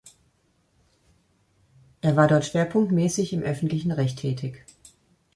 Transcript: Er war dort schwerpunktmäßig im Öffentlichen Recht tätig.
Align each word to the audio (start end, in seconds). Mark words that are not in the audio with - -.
Er 2.01 2.15
war 2.15 2.27
dort 2.27 2.43
schwerpunktmäßig 2.45 3.33
im 3.33 3.43
Öffentlichen 3.43 3.91
Recht 3.91 4.17
tätig. 4.17 4.65